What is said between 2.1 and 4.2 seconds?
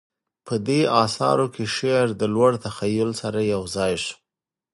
د لوړ تخیل سره یوځای شو